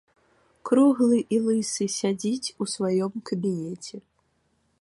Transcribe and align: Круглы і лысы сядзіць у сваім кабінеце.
Круглы 0.69 1.19
і 1.37 1.39
лысы 1.45 1.83
сядзіць 1.97 2.53
у 2.65 2.69
сваім 2.75 3.13
кабінеце. 3.33 3.95